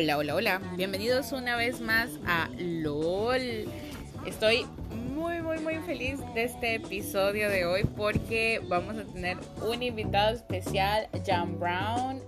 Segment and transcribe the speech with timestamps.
[0.00, 0.60] Hola, hola, hola.
[0.78, 3.66] Bienvenidos una vez más a LOL.
[4.24, 4.64] Estoy
[5.14, 10.34] muy, muy, muy feliz de este episodio de hoy porque vamos a tener un invitado
[10.34, 12.22] especial, John Brown,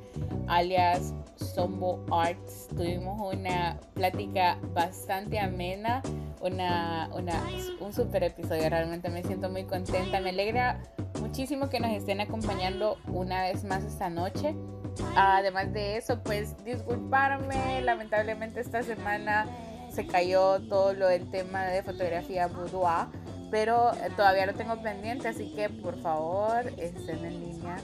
[0.49, 2.69] alias Sombo Arts.
[2.77, 6.03] Tuvimos una plática bastante amena,
[6.43, 7.43] una, una,
[7.81, 8.69] un super episodio.
[8.69, 10.21] Realmente me siento muy contenta.
[10.21, 10.83] Me alegra
[11.23, 14.55] muchísimo que nos estén acompañando una vez más esta noche.
[15.17, 19.47] Además de eso, pues disculparme, lamentablemente esta semana
[19.91, 23.09] se cayó todo lo del tema de fotografía boudoir,
[23.51, 27.77] pero todavía lo tengo pendiente, así que por favor estén en línea.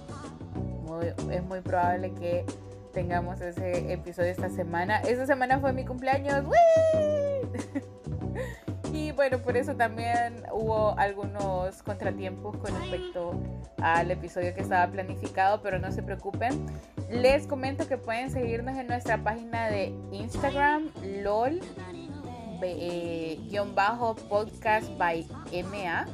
[1.31, 2.47] es muy probable que
[2.93, 5.01] tengamos ese episodio esta semana.
[5.01, 6.45] Esta semana fue mi cumpleaños.
[9.09, 13.41] Y bueno, por eso también hubo algunos contratiempos con respecto
[13.81, 16.67] al episodio que estaba planificado, pero no se preocupen.
[17.11, 20.91] Les comento que pueden seguirnos en nuestra página de Instagram,
[21.23, 21.59] LOL,
[22.62, 23.39] eh,
[24.29, 25.27] podcast by
[25.73, 26.06] MA,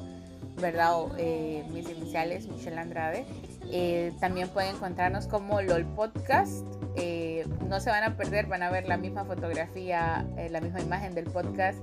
[0.61, 0.95] ¿verdad?
[1.19, 3.27] Eh, mis iniciales, Michelle Andrade.
[3.73, 6.65] Eh, también pueden encontrarnos como LOL Podcast.
[7.69, 11.25] no se van a perder, van a ver la misma fotografía, la misma imagen del
[11.25, 11.81] podcast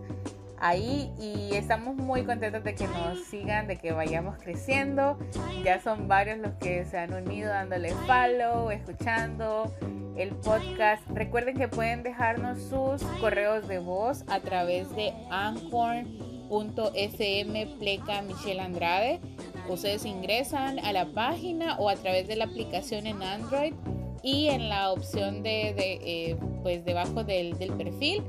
[0.61, 5.17] ahí y estamos muy contentos de que nos sigan, de que vayamos creciendo.
[5.63, 9.73] Ya son varios los que se han unido dándole follow, escuchando
[10.15, 11.03] el podcast.
[11.09, 16.05] Recuerden que pueden dejarnos sus correos de voz a través de anchor.fm
[17.79, 19.19] pleca Michelle Andrade.
[19.67, 23.73] Ustedes ingresan a la página o a través de la aplicación en Android
[24.21, 28.23] y en la opción de, eh, pues debajo del, del perfil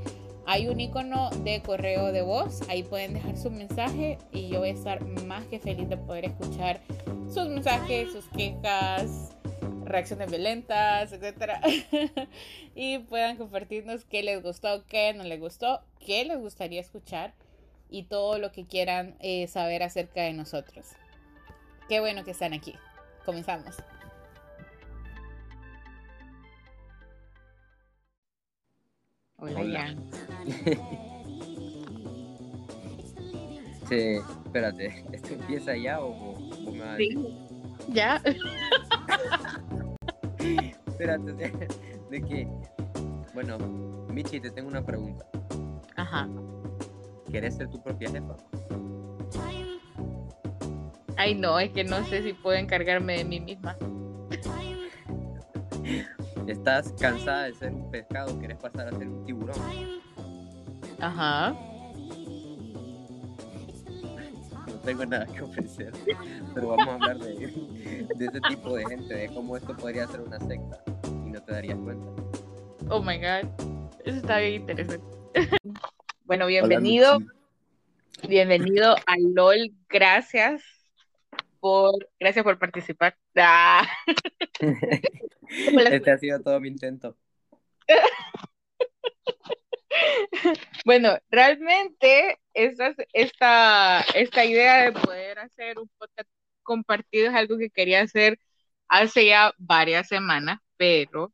[0.45, 4.69] hay un icono de correo de voz, ahí pueden dejar su mensaje y yo voy
[4.69, 6.81] a estar más que feliz de poder escuchar
[7.33, 9.31] sus mensajes, sus quejas,
[9.85, 11.53] reacciones violentas, etc.
[12.75, 17.33] y puedan compartirnos qué les gustó, qué no les gustó, qué les gustaría escuchar
[17.89, 20.87] y todo lo que quieran eh, saber acerca de nosotros.
[21.87, 22.73] Qué bueno que están aquí.
[23.25, 23.75] Comenzamos.
[29.37, 29.95] Hola,
[33.89, 36.39] sí, espérate, ¿esto empieza ya o,
[36.71, 37.17] me va a Sí,
[37.89, 38.21] ya.
[40.87, 42.47] espérate, de, que,
[43.33, 43.57] bueno,
[44.09, 45.25] Michi, te tengo una pregunta.
[45.95, 46.29] Ajá.
[47.29, 48.35] ¿Quieres ser tu propia jefa?
[51.17, 53.77] Ay, no, es que no sé si puedo encargarme de mí misma.
[56.47, 59.55] Estás cansada de ser un pescado, quieres pasar a ser un tiburón.
[60.99, 61.55] Ajá.
[64.67, 65.93] No tengo nada que ofrecer,
[66.53, 70.21] pero vamos a hablar de, de ese tipo de gente, de cómo esto podría ser
[70.21, 70.83] una secta
[71.25, 72.11] y no te darías cuenta.
[72.89, 73.49] Oh my god,
[74.03, 75.05] eso está bien interesante.
[76.25, 77.19] bueno, bienvenido.
[78.27, 80.72] bienvenido a LOL, gracias
[81.63, 83.17] por, gracias por participar.
[83.37, 83.87] Ah.
[85.91, 87.15] Este ha sido todo mi intento.
[90.85, 96.27] Bueno, realmente esta, esta, esta idea de poder hacer un podcast
[96.63, 98.39] compartido es algo que quería hacer
[98.87, 101.31] hace ya varias semanas, pero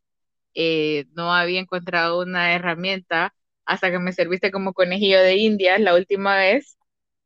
[0.53, 3.33] eh, no había encontrado una herramienta
[3.65, 6.77] hasta que me serviste como conejillo de indias la última vez.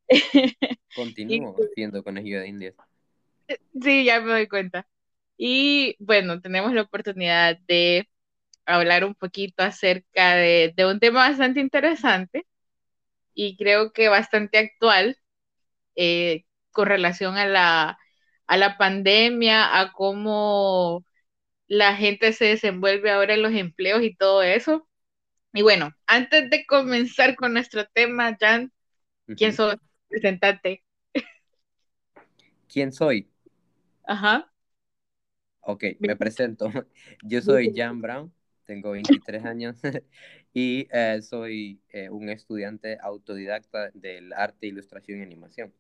[0.96, 2.76] Continúo siendo conejillo de indias.
[3.82, 4.88] Sí, ya me doy cuenta.
[5.38, 8.10] Y bueno, tenemos la oportunidad de
[8.66, 12.46] hablar un poquito acerca de, un tema bastante interesante
[13.34, 15.18] y creo que bastante actual
[15.96, 18.00] eh, con relación a la,
[18.48, 21.06] a la pandemia, a cómo
[21.68, 24.88] la gente se desenvuelve ahora en los empleos y todo eso.
[25.54, 28.72] Y bueno, antes de comenzar con nuestro tema, Jan,
[29.38, 29.78] ¿quién soy?
[30.10, 30.84] Presentate.
[32.68, 33.33] ¿Quién soy?
[34.04, 34.54] Ajá.
[35.62, 36.70] Ok, me presento.
[37.24, 38.34] Yo soy Jan Brown,
[38.66, 38.92] tengo
[39.24, 39.78] 23 años
[40.54, 45.74] y eh, soy eh, un estudiante autodidacta del arte, ilustración y animación.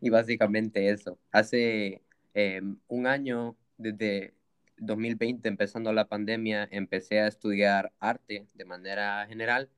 [0.00, 1.18] y, básicamente eso.
[1.32, 2.02] Hace
[2.34, 4.34] em, un año, desde
[4.76, 9.70] 2020, empezando la pandemia, empecé a estudiar arte de manera general.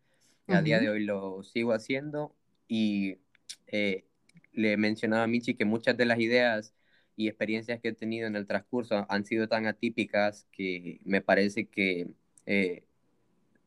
[0.49, 2.35] A día de hoy lo sigo haciendo
[2.67, 3.19] y
[3.69, 4.05] eh,
[4.53, 6.75] le mencionaba a Michi que muchas de las ideas
[7.17, 11.67] y experiencias que he tenido en el transcurso han sido tan atípicas que me parece
[11.67, 12.09] que
[12.47, 12.85] eh,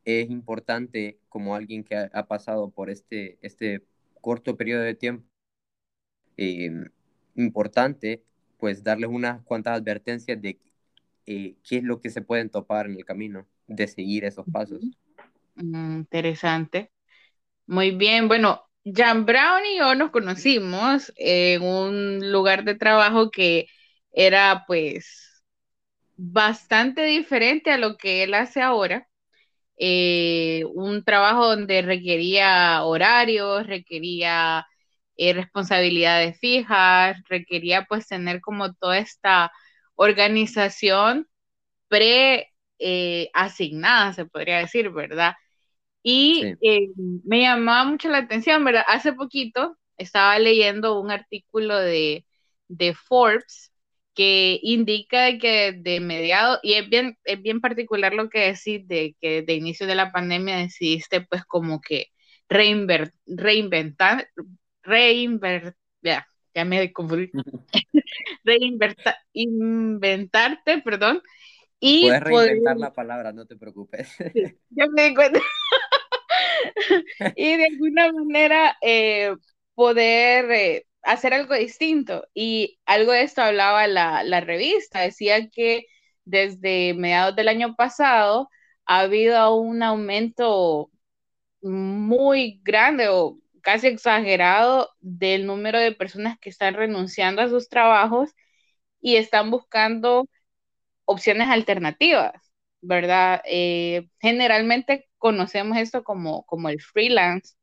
[0.06, 3.84] es importante como alguien que ha, pasado por este, este
[4.22, 5.26] corto periodo de tiempo,
[6.38, 6.72] eh,
[7.36, 8.24] importante
[8.58, 10.58] pues darles unas cuantas advertencias de
[11.26, 14.84] eh, qué es lo que se pueden topar en el camino de seguir esos pasos.
[15.56, 16.92] Mm, interesante.
[17.68, 23.68] Muy bien, bueno, Jan Brown y yo nos conocimos en un lugar de trabajo que
[24.12, 25.44] era pues
[26.18, 29.08] bastante diferente a lo que él hace ahora.
[29.78, 34.66] Eh, un trabajo donde requería horarios, requería
[35.18, 39.52] eh, responsabilidades fijas, requería pues tener como toda esta
[39.96, 41.28] organización
[41.90, 42.50] pre
[42.80, 45.34] eh, asignada, se podría decir, ¿verdad?
[46.04, 46.58] Y
[47.26, 48.84] me llamaba mucho la atención, ¿verdad?
[48.88, 52.26] Hace poquito estaba leyendo un artículo de,
[52.68, 53.72] de Forbes
[54.14, 59.16] que indica que de mediado, y es bien, es bien particular lo que decís, de
[59.22, 62.08] que de inicio de la pandemia decidiste pues como que
[62.50, 63.12] reinventar,
[64.84, 67.32] reinventar, ya, ya me confundí,
[69.34, 71.22] reinventarte, perdón,
[71.86, 74.08] y Puedes reinventar la palabra, no te preocupes.
[74.70, 75.42] ya me di cuenta.
[77.36, 79.36] y de alguna manera eh,
[79.76, 82.26] poder eh, hacer algo distinto.
[82.34, 85.86] Y algo de esto hablaba la, la revista, decía que
[86.24, 88.50] desde mediados del año pasado
[88.86, 90.90] ha habido un aumento
[91.62, 98.30] muy grande o casi exagerado del número de personas que están renunciando a sus trabajos
[99.02, 100.30] y están buscando
[101.06, 102.34] opciones alternativas,
[102.82, 103.42] ¿verdad?
[103.46, 107.56] Eh, generalmente conocemos esto como, como el freelance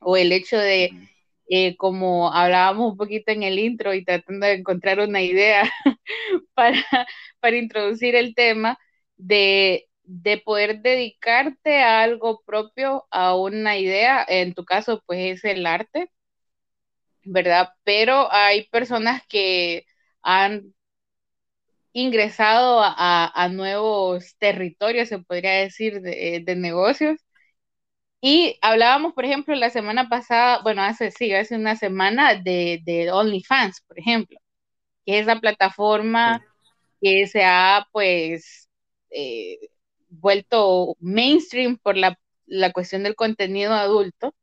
[0.00, 0.92] o el hecho de
[1.50, 5.62] eh, como hablábamos un poquito en el intro y tratando de encontrar una idea
[6.54, 6.84] para,
[7.40, 8.78] para introducir el tema,
[9.16, 15.44] de, de, poder dedicarte a algo propio, a una idea, en tu caso pues es
[15.44, 16.10] el arte,
[17.24, 17.70] ¿verdad?
[17.84, 19.86] Pero hay personas que
[20.22, 20.74] han
[22.00, 27.18] ingresado a, a nuevos territorios, se podría decir, de, de negocios
[28.20, 33.12] y hablábamos, por ejemplo, la semana pasada, bueno, hace sí, hace una semana de, de
[33.12, 34.38] OnlyFans, por ejemplo,
[35.06, 36.44] que es la plataforma
[37.00, 38.68] que se ha, pues,
[39.10, 39.58] eh,
[40.10, 44.34] vuelto mainstream por la, la, cuestión del contenido adulto.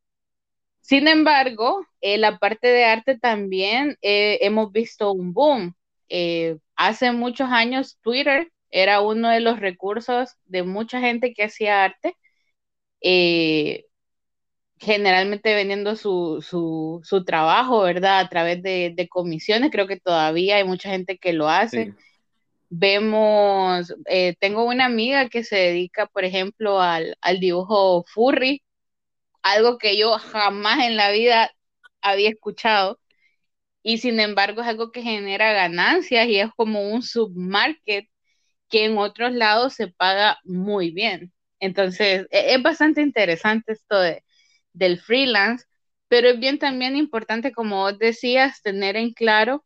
[0.82, 5.76] Sin embargo, en la parte de arte también eh, hemos visto un boom.
[6.10, 11.84] Eh, hace muchos años Twitter era uno de los recursos de mucha gente que hacía
[11.84, 12.16] arte
[13.02, 13.86] eh,
[14.78, 18.20] generalmente vendiendo su, su, trabajo, ¿verdad?
[18.20, 21.94] A través de, comisiones, creo que todavía hay mucha gente que lo hace.
[22.70, 28.64] Vemos, eh, tengo una amiga que se dedica, por ejemplo, al, al dibujo furry,
[29.44, 31.52] algo que yo jamás en la vida
[32.02, 33.00] había escuchado
[33.86, 38.10] y sin embargo es algo que genera ganancias y es como un submarket
[38.70, 41.32] que en otros lados se paga muy bien.
[41.60, 44.24] Entonces, e, es bastante interesante esto de,
[44.74, 45.66] del freelance,
[46.08, 49.64] pero es bien también importante, como vos decías, tener en claro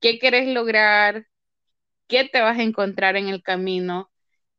[0.00, 1.26] qué querés lograr,
[2.08, 4.12] qué te vas a encontrar en el camino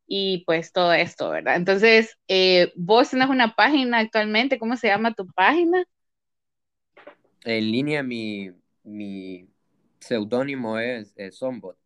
[0.08, 1.56] y pues todo esto, ¿verdad?
[1.56, 5.86] Entonces, eh, vos tenés una página actualmente, ¿cómo se llama tu página?
[7.46, 8.52] En línea mi,
[8.84, 9.48] mi
[10.00, 11.78] seudónimo es, es Sombot.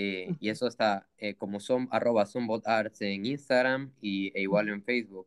[0.00, 2.24] Eh, y eso está eh, como son arroba
[2.64, 5.26] arts en Instagram y, e igual en Facebook.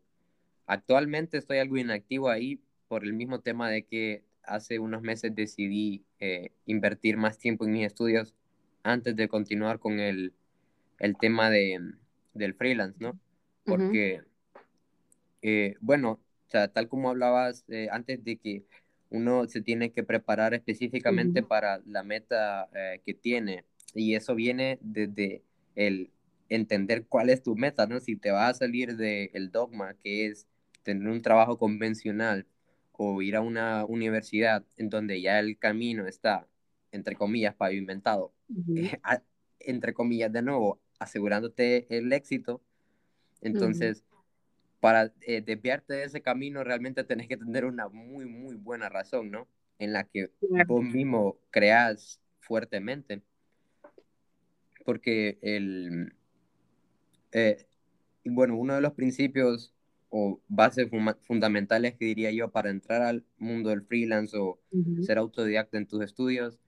[0.66, 6.06] Actualmente estoy algo inactivo ahí por el mismo tema de que hace unos meses decidí
[6.20, 8.34] eh, invertir más tiempo en mis estudios
[8.82, 10.34] antes de continuar con el,
[11.00, 11.78] el tema de,
[12.34, 13.20] del freelance, ¿no?
[13.66, 14.22] Porque,
[15.82, 18.66] bueno, o sea, tal como hablabas antes de que
[19.12, 22.70] uno se tiene que preparar específicamente para la meta
[23.06, 25.44] que tiene y eso viene desde
[25.76, 26.12] el
[26.50, 28.00] entender cuál es tu meta, ¿no?
[28.00, 30.48] Si te vas a salir del dogma, que es
[30.84, 32.46] tener un trabajo convencional
[32.92, 36.48] o ir a una universidad en donde ya el camino está,
[36.92, 38.34] entre comillas, pavimentado,
[39.60, 42.62] entre comillas, de nuevo, asegurándote el éxito,
[43.42, 44.04] entonces,
[44.82, 49.32] para eh, desviarte de ese camino, realmente tenés que tener una muy, muy buena razón,
[49.32, 49.48] ¿no?
[49.80, 50.32] En la que
[50.68, 53.22] vos mismo creas fuertemente
[54.84, 56.14] porque el,
[57.32, 57.66] eh,
[58.26, 59.74] bueno, uno de los principios
[60.10, 60.90] o bases
[61.22, 64.60] fundamentales que diría yo para entrar al mundo del freelance o
[65.04, 66.60] ser autodidacta en tus estudios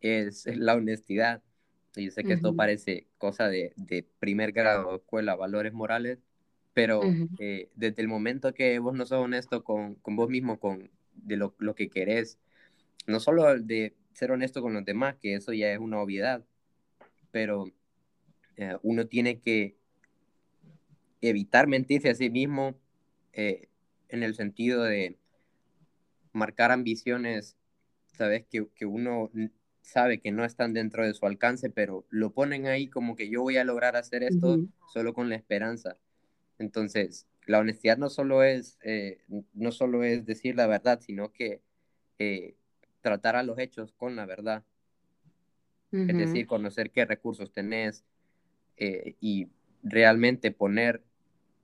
[0.00, 1.42] es, la honestidad.
[1.96, 6.18] Y sé que esto parece cosa de, de, primer grado de escuela, valores morales,
[6.74, 7.02] pero
[7.38, 11.36] eh, desde el momento que vos no sos honesto con, con vos mismo, con de
[11.36, 12.38] lo, lo, que querés,
[13.06, 16.44] no solo de ser honesto con los demás, que eso ya es una obviedad,
[17.30, 17.66] pero
[18.56, 19.76] eh, uno tiene que
[21.20, 22.74] evitar mentirse a sí mismo
[23.32, 23.68] eh,
[24.08, 25.16] en el sentido de
[26.32, 27.56] marcar ambiciones,
[28.06, 29.30] sabes, que, que, uno
[29.80, 33.42] sabe que no están dentro de su alcance, pero lo ponen ahí como que yo
[33.42, 34.58] voy a lograr hacer esto
[34.92, 35.98] solo con la esperanza.
[36.62, 39.18] Entonces, la honestidad no solo es, eh,
[39.52, 41.60] no solo es decir la verdad, sino que
[42.18, 42.54] eh,
[43.00, 44.62] tratar a los hechos con la verdad.
[45.90, 48.02] Es decir, conocer qué recursos tenés
[48.78, 49.48] eh, y
[49.82, 51.02] realmente poner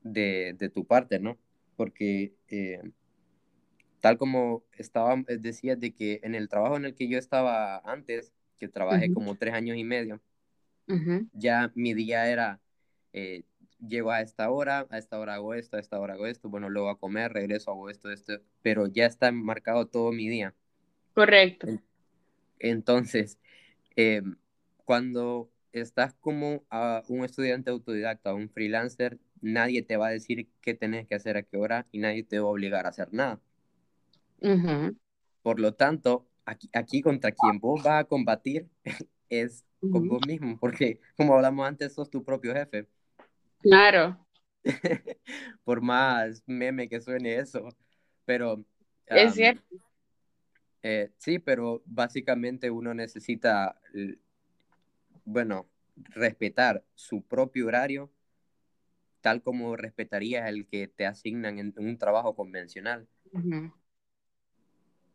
[0.02, 1.38] de, de, tu parte, ¿no?
[1.76, 2.34] Porque
[4.00, 8.34] tal como estaba, decía de que en el trabajo en el que yo estaba antes,
[8.58, 10.20] que trabajé como tres años y medio,
[11.32, 12.60] ya mi día era
[13.86, 16.68] llego a esta hora, a esta hora hago esto, a esta hora hago esto, bueno,
[16.68, 20.54] luego a comer, regreso, hago esto, esto, pero ya está marcado todo mi día.
[21.14, 21.68] Correcto.
[22.58, 23.38] Entonces,
[23.96, 24.36] em,
[24.84, 30.74] cuando estás como a un estudiante autodidacta, un freelancer, nadie te va a decir qué
[30.74, 33.40] tenés que hacer a qué hora y nadie te va a obligar a hacer nada.
[35.42, 38.68] Por lo tanto, aquí, aquí contra quien vos vas a combatir
[39.30, 42.86] es con vos mismo, porque como hablamos antes, sos tu propio jefe.
[43.60, 44.26] Claro.
[45.64, 47.68] Por más meme que suene eso.
[48.24, 48.64] Pero.
[49.06, 49.64] Es cierto.
[50.82, 53.80] Eh, sí, pero básicamente uno necesita,
[55.24, 58.10] bueno, respetar su propio horario,
[59.20, 63.08] tal como respetaría el que te asignan en un trabajo convencional.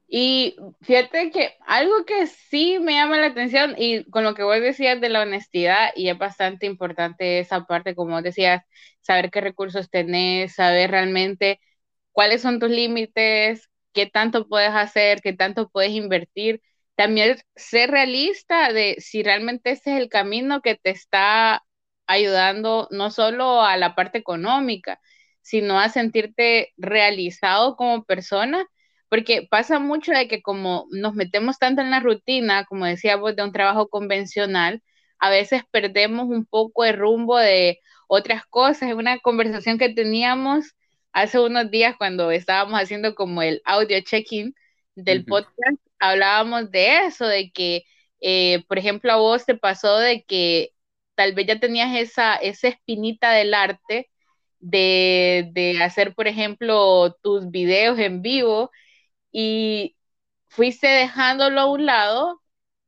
[0.07, 4.59] Y fíjate que algo que sí me llama la atención y con lo que vos
[4.59, 8.63] decías de la honestidad, y es bastante importante esa parte, como decías,
[9.01, 11.59] saber qué recursos tenés, saber realmente
[12.11, 16.61] cuáles son tus límites, qué tanto puedes hacer, qué tanto puedes invertir.
[16.95, 21.63] También ser realista de si realmente ese es el camino que te está
[22.07, 24.99] ayudando no solo a la parte económica,
[25.41, 28.65] sino a sentirte realizado como persona
[29.13, 33.43] porque pasa mucho de que como nos metemos tanto en la rutina, como decíamos, de
[33.43, 34.81] un trabajo convencional,
[35.19, 38.89] a veces perdemos un poco el rumbo de otras cosas.
[38.89, 40.73] En una conversación que teníamos
[41.11, 44.55] hace unos días cuando estábamos haciendo como el audio check-in
[44.95, 47.83] del podcast, hablábamos de eso, de que,
[48.19, 50.71] eh, por ejemplo, a vos te pasó de que
[51.13, 54.09] tal vez ya tenías esa, esa espinita del arte
[54.59, 58.71] de, de hacer, por ejemplo, tus videos en vivo
[59.33, 59.97] y
[60.47, 62.41] fuiste dejándolo a un lado,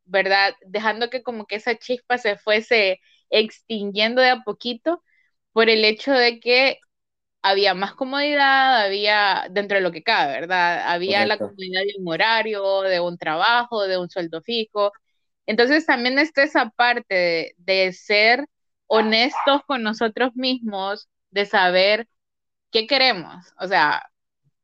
[0.05, 0.55] ¿verdad?
[0.67, 5.03] Dejando que como que esa chispa se fuese extinguiendo de a poquito
[5.53, 6.79] por el hecho de que
[7.41, 10.83] había más comodidad, había, dentro de lo que cabe, ¿verdad?
[10.91, 14.91] Había la comodidad de un horario, de un trabajo, de un sueldo fijo.
[15.45, 18.47] Entonces también está esa parte de, de ser
[18.87, 22.07] honestos con nosotros mismos, de saber
[22.71, 23.45] qué queremos.
[23.59, 24.09] O sea,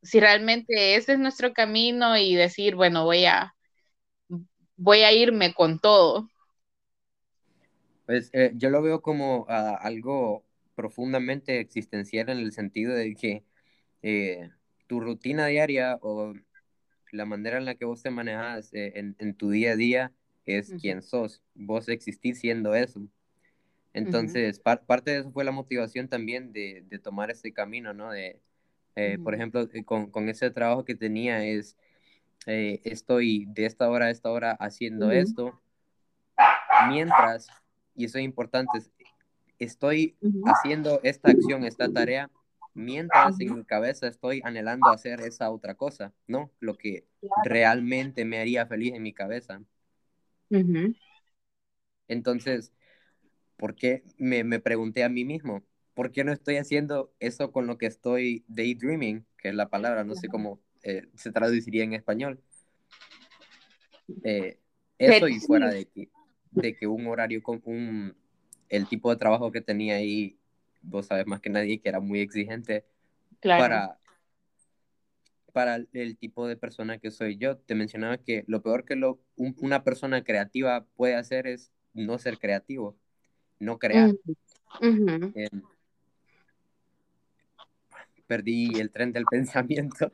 [0.02, 3.56] si realmente ese es nuestro camino y decir, bueno, voy a,
[4.76, 6.28] voy a irme con todo.
[8.06, 10.44] Pues eh, yo lo veo como ah, algo
[10.76, 13.44] profundamente existencial en el sentido de que
[14.02, 14.50] eh,
[14.88, 16.34] tu rutina diaria o
[17.12, 20.12] la manera en la que vos te manejas eh, en, tu día a día
[20.46, 21.44] es quien sos.
[21.54, 23.02] Vos existís siendo eso.
[23.94, 28.12] Entonces, parte de eso fue la motivación también de, de tomar este camino, ¿no?
[28.12, 28.40] De,
[28.96, 31.78] eh, por ejemplo, eh, con, con, ese trabajo que tenía es,
[32.46, 35.62] eh, estoy de esta hora a esta hora haciendo esto,
[36.90, 37.48] mientras,
[37.96, 38.80] y eso es importante,
[39.60, 42.30] estoy haciendo esta acción, esta tarea,
[42.74, 46.52] mientras en mi cabeza estoy anhelando hacer esa otra cosa, ¿no?
[46.60, 47.06] Lo que
[47.44, 49.62] realmente me haría feliz en mi cabeza.
[52.08, 52.74] Entonces,
[53.56, 55.64] ¿por qué me, me pregunté a mí mismo?
[55.94, 60.04] ¿Por qué no estoy haciendo eso con lo que estoy daydreaming, que es la palabra,
[60.04, 62.40] no sé cómo eh, se traduciría en español?
[64.24, 64.58] Eh,
[64.98, 66.10] eso y fuera de que,
[66.52, 68.16] de que un horario con un,
[68.70, 70.38] el tipo de trabajo que tenía ahí,
[70.82, 72.86] vos sabes más que nadie que era muy exigente
[73.42, 74.00] para,
[75.52, 77.58] para el tipo de persona que soy yo.
[77.58, 82.38] Te mencionaba que lo peor que lo, una persona creativa puede hacer es no ser
[82.38, 82.96] creativo,
[83.60, 84.12] no crear
[88.32, 90.14] perdí el tren del pensamiento.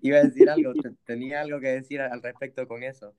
[0.00, 0.72] Iba a decir algo,
[1.04, 3.14] tenía algo que decir al respecto con eso.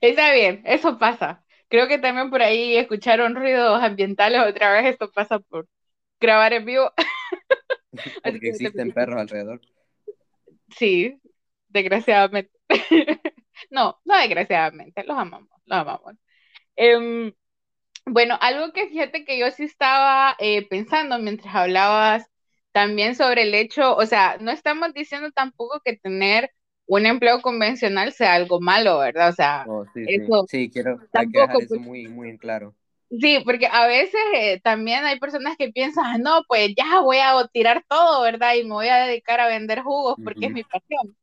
[0.00, 1.44] Está bien, eso pasa.
[1.68, 5.68] Creo que también por ahí escucharon ruidos ambientales otra vez, esto pasa por
[6.18, 6.90] grabar en vivo.
[8.24, 9.60] Porque existen perros alrededor.
[10.76, 11.20] Sí,
[11.68, 12.50] desgraciadamente.
[13.70, 16.14] no, no desgraciadamente, los amamos, los amamos.
[16.74, 17.32] Em,
[18.06, 22.31] Bueno, algo que fíjate que yo sí estaba eh, pensando mientras hablabas
[22.72, 26.50] también sobre el hecho, o sea, no estamos diciendo tampoco que tener
[26.86, 29.30] un empleo convencional sea algo malo, ¿verdad?
[29.30, 30.32] O sea, Oh, sí, sí.
[30.32, 32.74] eso Sí, quiero hay que tampoco, dejar eso pues, muy, muy en claro.
[33.10, 37.18] sí, porque a veces eh, también hay personas que piensan, "Ah, no, pues ya voy
[37.18, 38.54] a tirar todo, ¿verdad?
[38.54, 41.16] Y me voy a dedicar a vender jugos porque es Ujú, mi pasión.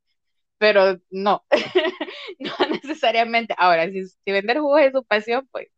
[0.58, 1.44] Pero no,
[2.40, 3.54] no necesariamente.
[3.58, 5.68] Ahora, si, si vender jugos es su pasión, pues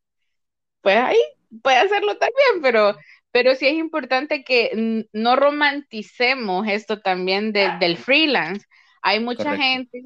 [0.82, 1.18] pues ahí
[1.62, 2.96] puede hacerlo también, pero,
[3.32, 8.66] pero sí es importante que no romanticemos esto también de- del freelance.
[9.02, 9.56] Hay mucha Correcto.
[9.56, 10.02] gente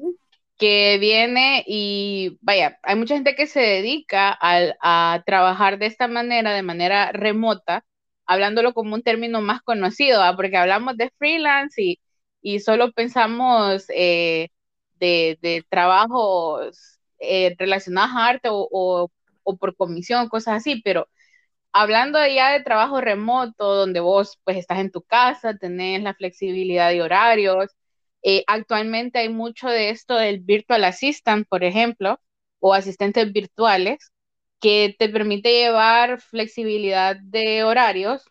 [0.57, 6.07] que viene y, vaya, hay mucha gente que se dedica al- a trabajar de esta
[6.07, 7.85] manera, de manera remota,
[8.25, 10.35] hablándolo como un término más conocido, ¿va?
[10.35, 11.99] Porque hablamos de freelance y,
[12.41, 14.49] y solo pensamos eh,
[14.95, 19.11] de, de trabajos eh, relacionados a arte o, o
[19.49, 21.07] o por comisión, cosas así, pero
[21.73, 26.89] hablando ya de trabajo remoto, donde vos pues estás en tu casa, tenés la flexibilidad
[26.91, 27.71] de horarios,
[28.23, 32.19] eh, actualmente hay mucho de esto del virtual assistant, por ejemplo,
[32.59, 34.11] o asistentes virtuales,
[34.59, 38.23] que te permite llevar flexibilidad de horarios,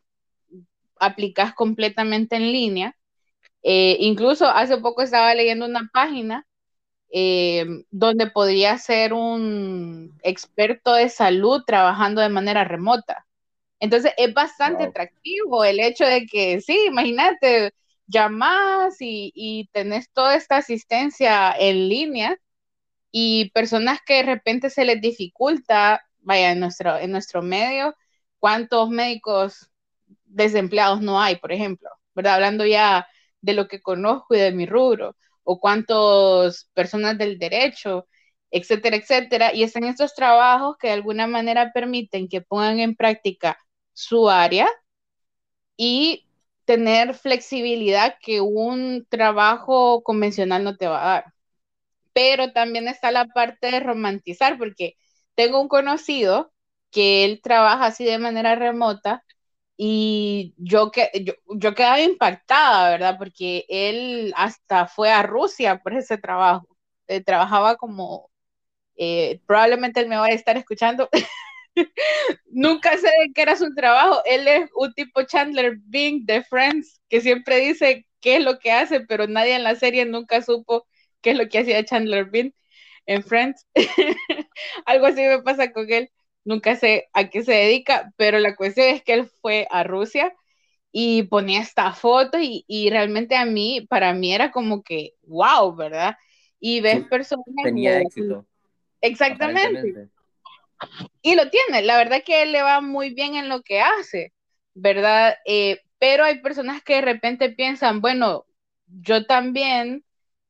[0.98, 2.96] aplicas completamente en línea.
[3.62, 6.46] Eh, incluso hace poco estaba leyendo una página
[7.12, 13.25] eh, donde podría ser un experto de salud trabajando de manera remota.
[13.80, 14.84] Entonces es bastante Wow.
[14.84, 17.72] atractivo el hecho de que, sí, imagínate,
[18.06, 22.38] llamas y, y tenés toda esta asistencia en línea
[23.12, 27.94] y personas que de repente se les dificulta, vaya, en nuestro, en nuestro medio,
[28.38, 29.70] ¿cuántos médicos
[30.24, 31.88] desempleados no hay, por ejemplo?
[32.14, 32.34] ¿Verdad?
[32.34, 33.06] Hablando ya
[33.40, 38.08] de lo que conozco y de mi rubro, o cuántas personas del derecho,
[38.50, 43.58] etcétera, etcétera, y están estos trabajos que de alguna manera permiten que pongan en práctica
[43.96, 44.68] su área
[45.76, 46.26] y
[46.64, 51.24] tener flexibilidad que un trabajo convencional no te va a dar.
[52.14, 54.96] Pero también está la parte de romantizar, porque
[55.34, 56.52] tengo un conocido
[56.90, 59.24] que él trabaja así de manera remota
[59.76, 63.16] y yo, que, yo, yo quedaba impactada, ¿verdad?
[63.18, 66.68] Porque él hasta fue a Rusia por ese trabajo.
[67.08, 68.30] Eh, trabajaba como,
[68.96, 71.08] eh, probablemente él me va a estar escuchando.
[72.46, 74.20] Nunca sé de qué era su trabajo.
[74.24, 78.72] Él es un tipo Chandler Bing de Friends, que siempre dice qué es lo que
[78.72, 80.86] hace, pero nadie en la serie nunca supo
[81.20, 82.52] qué es lo que hacía Chandler Bing
[83.06, 83.66] en Friends.
[84.86, 86.10] Algo así me pasa con él.
[86.44, 90.32] Nunca sé a qué se dedica, pero la cuestión es que él fue a Rusia
[90.92, 95.74] y ponía esta foto y, y realmente a mí, para mí era como que, wow,
[95.76, 96.16] ¿verdad?
[96.60, 98.46] Y ves personas, tenía éxito,
[99.00, 99.98] exactamente.
[101.22, 104.32] Y lo tiene, la verdad que él le va muy bien en lo que hace,
[104.74, 105.36] ¿verdad?
[105.46, 108.46] Eh, pero hay personas que de repente piensan, bueno,
[108.86, 110.04] yo también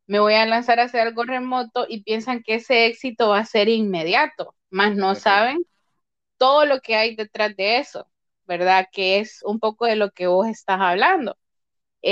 [0.07, 3.47] me voy a lanzar a hacer algo remoto y piensan que ese éxito va a
[3.47, 5.67] ser inmediato, más no saben
[6.39, 8.09] todo lo que hay detrás de eso,
[8.47, 8.87] ¿verdad?
[8.93, 11.37] Que es un poco de lo que vos estás hablando.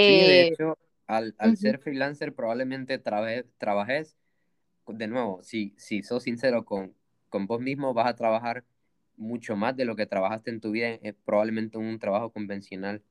[0.00, 4.16] Sí, de Eh, hecho, al, al ser freelancer probablemente trabajes, trabajes,
[4.88, 6.96] de nuevo, si, si sos sincero con,
[7.34, 8.64] con vos mismo, vas a trabajar
[9.16, 13.02] mucho más de lo que trabajaste en tu vida, eh, probablemente en un trabajo convencional,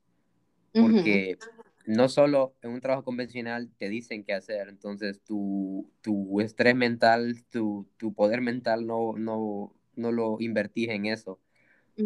[0.78, 1.40] porque
[1.86, 7.44] no solo en un trabajo convencional te dicen qué hacer, entonces tu, tu estrés mental,
[7.52, 11.40] tu, tu poder mental no, no, no lo invertís en eso,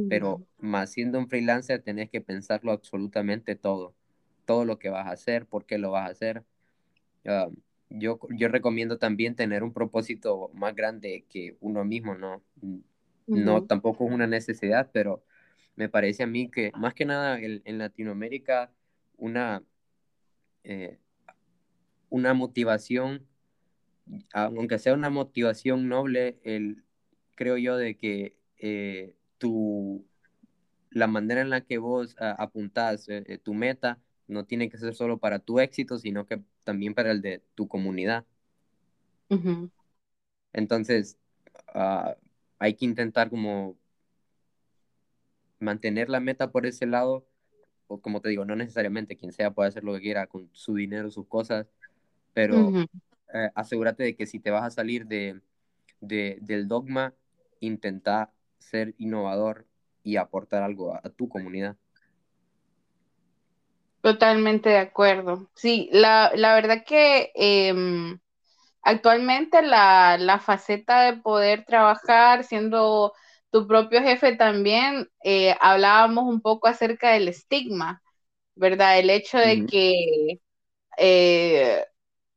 [0.08, 3.96] pero más siendo un freelancer tenés que pensarlo absolutamente todo,
[4.46, 6.46] todo lo que vas a hacer, por qué lo vas a hacer.
[7.26, 7.50] Ah,
[7.90, 12.44] yo, yo recomiendo también tener un propósito más grande que uno mismo, ¿no?
[13.28, 15.24] No, tampoco es una necesidad, pero
[15.76, 18.72] me parece a mí que más que nada en, en Latinoamérica
[19.18, 19.64] una,
[20.64, 20.98] eh,
[22.10, 23.26] una motivación,
[24.34, 26.84] aunque sea una motivación noble, el,
[27.36, 30.06] creo yo de que eh, tu,
[30.90, 34.94] la manera en la que vos apuntás eh, eh, tu meta no tiene que ser
[34.96, 38.26] solo para tu éxito, sino que también para el de tu comunidad.
[40.54, 41.18] Entonces,
[41.74, 42.12] uh,
[42.60, 43.78] hay que intentar como
[45.60, 47.26] mantener la meta por ese lado,
[47.88, 50.76] o como te digo, no necesariamente quien sea puede hacer lo que quiera con su
[50.76, 51.68] dinero, sus cosas,
[52.34, 52.78] pero
[53.34, 55.42] eh, asegúrate de que si te vas a salir de,
[56.02, 57.14] de, del dogma,
[57.62, 59.66] intenta ser innovador
[60.04, 61.78] y aportar algo a, a tu comunidad.
[64.08, 65.50] Totalmente de acuerdo.
[65.54, 68.18] Sí, la, la verdad que em,
[68.84, 73.14] actualmente la, la faceta de poder trabajar siendo
[73.52, 78.02] tu propio jefe también, eh, hablábamos un poco acerca del estigma,
[78.56, 79.00] ¿verdad?
[79.00, 80.42] El hecho de que
[80.98, 81.86] eh,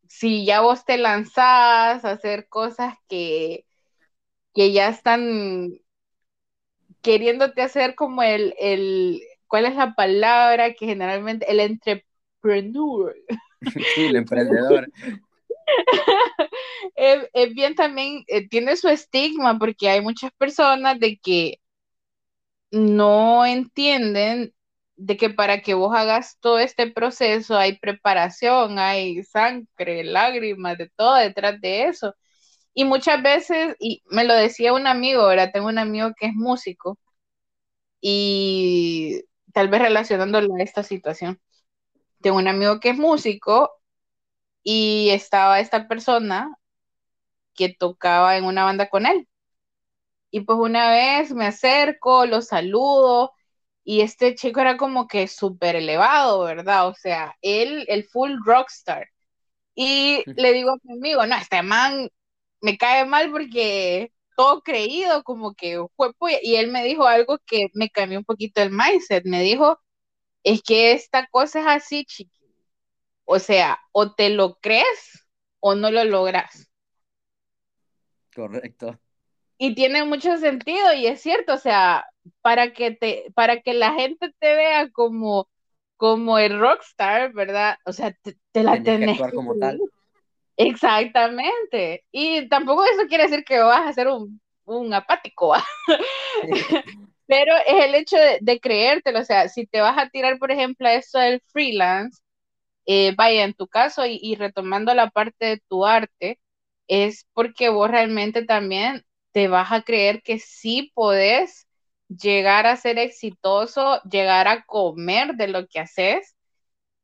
[0.09, 3.67] si ya vos te lanzás a hacer cosas que,
[4.55, 5.73] que ya están
[7.03, 13.15] queriéndote hacer como el, el, ¿cuál es la palabra que generalmente, el entrepreneur?
[13.95, 14.91] Sí, el emprendedor.
[16.97, 21.61] es, bien también, eh, tiene su estigma porque hay muchas personas de que
[22.71, 24.55] no entienden
[24.97, 30.91] de que para que vos hagas todo este proceso hay preparación, hay sangre, lágrimas, de
[30.97, 32.15] todo detrás de eso.
[32.75, 36.35] Y muchas veces, y me lo decía un amigo, ahora tengo un amigo que es
[36.35, 36.99] músico
[38.01, 41.41] y tal vez relacionándolo a esta situación.
[42.23, 43.73] Tengo un amigo que es músico
[44.63, 46.57] y estaba esta persona
[47.55, 49.29] que tocaba en una banda con él.
[50.31, 53.33] Y pues una vez me acerco, lo saludo
[53.85, 56.89] y este chico era como que súper elevado, ¿verdad?
[56.89, 59.09] O sea, él, el full rockstar.
[59.75, 62.11] Y le digo a mi amigo, no, este man
[62.61, 65.85] me cae mal porque todo creído, como que
[66.19, 69.79] fue, y él me dijo algo que me cambió un poquito el mindset, me dijo,
[70.43, 72.41] es que esta cosa es así, chiqui.
[73.25, 75.27] O sea, o te lo crees
[75.61, 76.71] o no lo logras.
[78.35, 78.99] Correcto.
[79.59, 82.07] Y tiene mucho sentido y es cierto, o sea,
[82.41, 85.49] para que te, para que la gente te vea como,
[85.97, 87.77] como el rockstar, ¿verdad?
[87.85, 89.81] O sea, te, la tenés que, como tal.
[90.61, 92.05] Exactamente.
[92.13, 95.55] Y tampoco eso quiere decir que vas a ser un, un apático,
[97.27, 99.21] pero es el hecho de, creértelo.
[99.21, 102.21] O sea, si te vas a tirar, por ejemplo, a eso del freelance,
[102.87, 106.41] eh, vaya, en tu caso, y, y, retomando la parte de tu arte,
[106.89, 111.69] es porque vos realmente también te vas a creer que sí podés
[112.09, 116.37] llegar a ser exitoso, llegar a comer de lo que haces,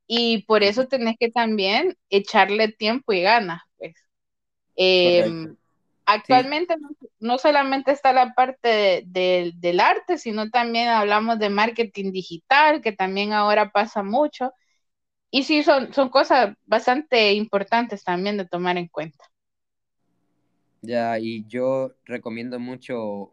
[0.07, 3.95] y por eso tenés que también echarle tiempo y ganas, pues.
[4.77, 5.57] Em,
[6.05, 6.77] actualmente
[7.19, 13.33] no, solamente está la parte del arte, sino también hablamos de marketing digital, que también
[13.33, 14.53] ahora pasa mucho.
[15.31, 19.25] Y sí, son, son cosas bastante importantes también de tomar en cuenta.
[20.83, 23.33] Ya, y yo recomiendo mucho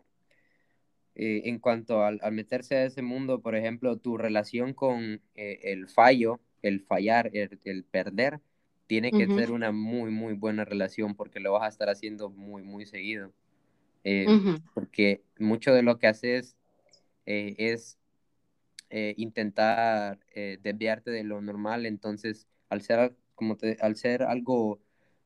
[1.15, 5.87] eh, en cuanto al, meterse a ese mundo, por ejemplo, tu relación con eh, el
[5.87, 8.39] fallo, el fallar, el, perder,
[8.87, 12.63] tiene que ser una muy, muy buena relación porque lo vas a estar haciendo muy,
[12.63, 13.31] muy seguido.
[14.03, 14.25] Eh,
[14.73, 16.57] porque mucho de lo que haces
[17.25, 17.99] es
[18.89, 20.19] intentar
[20.61, 24.79] desviarte de lo normal, entonces al ser, como al ser algo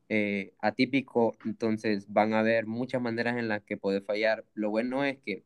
[0.09, 4.45] eh, atípico, entonces van a haber muchas maneras en las que puedes fallar.
[4.53, 5.43] Lo bueno es que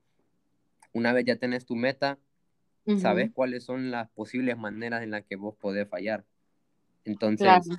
[0.94, 2.20] una vez ya tenés tu meta,
[3.00, 6.26] sabes cuáles son las posibles maneras en las que vos podés fallar.
[7.06, 7.70] Entonces,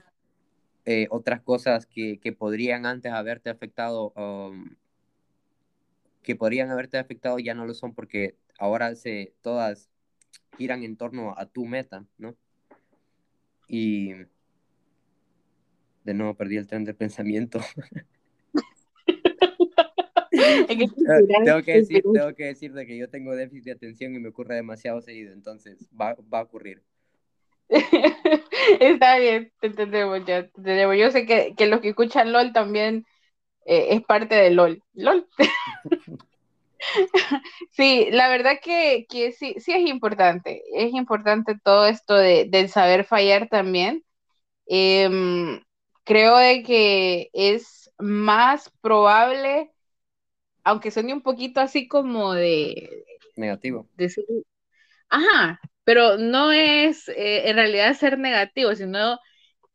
[0.84, 4.76] eh, otras cosas que, que, podrían antes haberte afectado, um,
[6.22, 9.90] que podrían haberte afectado ya no lo son porque ahora se, todas
[10.56, 12.36] giran en torno a tu meta, ¿no?
[13.68, 14.12] Y
[16.04, 17.60] de nuevo perdí el tren del pensamiento.
[21.44, 24.28] tengo, que decir, tengo que decir de que yo tengo déficit de atención y me
[24.28, 26.82] ocurre demasiado seguido, entonces va, va a ocurrir.
[28.80, 33.06] Está bien, te entendemos ya, Yo sé que, que los que escuchan LOL también
[33.64, 34.82] eh, es parte de LOL.
[34.94, 35.26] LOL.
[37.70, 40.62] sí, la verdad que, que, sí, sí es importante.
[40.74, 44.04] Es importante todo esto de, del saber fallar también.
[44.66, 45.08] Eh,
[46.04, 49.71] creo de que es más probable,
[50.64, 53.04] aunque suene un poquito así como de...
[53.36, 53.88] Negativo.
[55.08, 59.18] ajá, pero no es eh, en realidad ser negativo, sino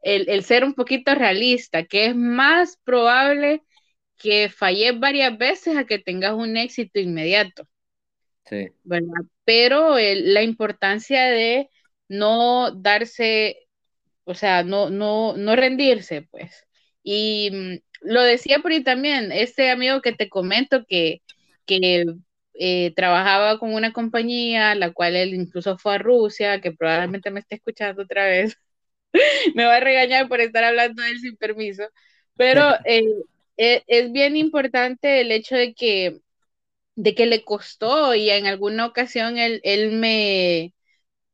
[0.02, 3.64] el, ser un poquito realista, que es más probable
[4.18, 7.68] que falles varias veces a que tengas un éxito inmediato.
[8.46, 8.70] Sí.
[8.84, 9.26] ¿Verdad?
[9.44, 11.70] Pero la importancia de
[12.08, 13.68] no darse
[14.28, 16.67] o sea, no, no, no rendirse, pues.
[17.10, 21.22] Y mm, lo decía por ahí también, este amigo que te comento que,
[21.66, 22.06] que
[22.56, 27.40] eh, trabajaba con una compañía, la cual él incluso fue a Rusia, que probablemente me
[27.40, 28.58] esté escuchando otra vez,
[29.56, 31.84] me va a regañar por estar hablando de él sin permiso,
[32.36, 33.04] pero eh,
[33.58, 36.20] eh, es bien importante el hecho de que,
[36.96, 40.74] de que le costó y en alguna ocasión él, él me,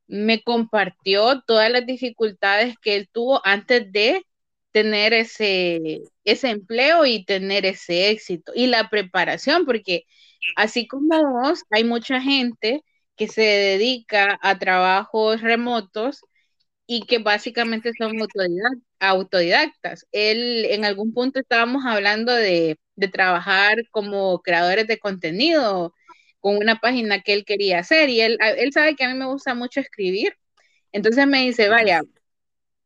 [0.08, 4.26] me compartió todas las dificultades que él tuvo antes de
[4.74, 8.54] tener ese, ese empleo y tener ese éxito.
[8.56, 10.06] Y la preparación, porque
[10.58, 12.84] así como vos, hay mucha gente
[13.18, 16.22] que se dedica a trabajos remotos
[16.88, 18.14] y que básicamente son
[19.00, 20.08] autodidactas.
[20.12, 25.94] Él, en algún punto estábamos hablando de, de trabajar como creadores de contenido
[26.40, 29.26] con una página que él quería hacer y él, él sabe que a mí me
[29.28, 30.36] gusta mucho escribir.
[30.92, 32.02] Entonces me dice, vaya,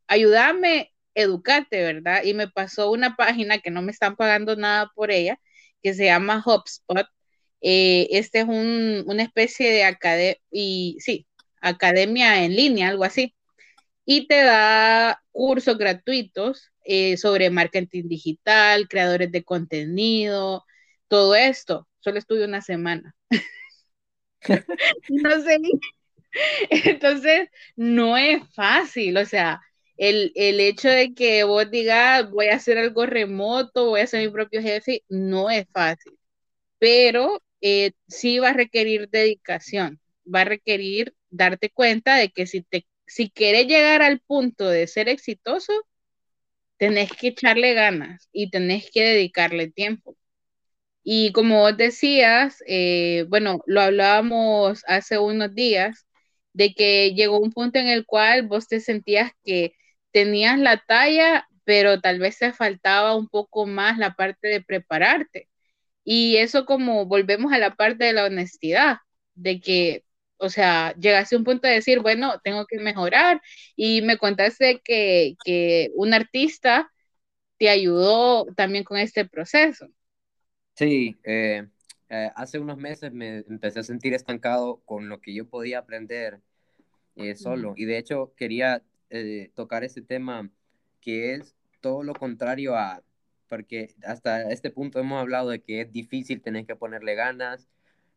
[0.08, 2.23] ayúdame, educate, ¿verdad?
[2.23, 5.39] Y me pasó una página que no me están pagando nada por ella,
[5.84, 7.08] que se llama HubSpot.
[7.62, 11.27] Eh, este es un, una especie de academia, y sí,
[11.62, 13.36] academia en línea, algo así.
[14.06, 20.65] Y te da cursos gratuitos eh, sobre marketing digital, creadores de contenido,
[21.08, 21.88] todo esto.
[21.99, 23.15] Solo estuve una semana.
[25.10, 25.58] no sé.
[26.69, 29.62] Entonces, no es fácil, o sea,
[29.97, 34.31] el, hecho de que vos digas, voy a hacer algo remoto, voy a ser mi
[34.31, 36.13] propio jefe, no es fácil,
[36.79, 39.99] pero eh, sí va a requerir dedicación,
[40.33, 44.88] va a requerir darte cuenta de que si, te, si quieres llegar al punto de
[44.88, 45.73] ser exitoso,
[46.77, 50.15] tenés que echarle ganas y tenés que dedicarle tiempo.
[51.03, 56.07] Y como vos decías, eh, bueno, lo hablábamos hace unos días,
[56.53, 59.73] de que llegó un punto en el cual vos te sentías que
[60.17, 65.49] tenías la talla, pero tal vez te faltaba un poco más la parte de prepararte.
[66.03, 68.97] Y eso como volvemos a la parte de la honestidad,
[69.36, 70.06] de que,
[70.38, 73.41] o sea, llegaste a un punto de decir, bueno, tengo que mejorar.
[73.75, 76.91] Y me contaste que, que un artista
[77.60, 79.88] te ayudó también con este proceso.
[80.75, 81.67] Sí, eh,
[82.10, 86.41] eh, hace unos meses me empecé a sentir estancado con lo que yo podía aprender
[87.15, 87.73] eh, solo.
[87.77, 88.84] Y de hecho quería
[89.55, 90.49] tocar ese tema
[91.01, 93.03] que es todo lo contrario a,
[93.47, 97.69] porque hasta este punto hemos hablado de que es difícil tener que ponerle ganas.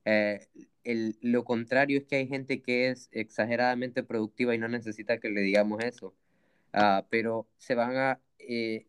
[0.04, 5.30] el, lo contrario es que hay gente que es exageradamente productiva y no necesita que
[5.30, 6.14] le digamos eso.
[6.72, 8.20] Ah, pero se van a